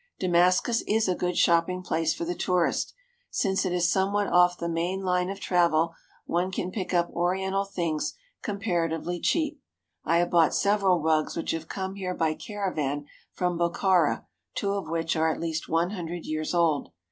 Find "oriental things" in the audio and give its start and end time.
7.11-8.15